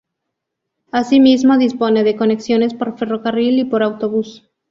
[0.91, 4.49] Asimismo dispone de conexiones por ferrocarril y por autobús.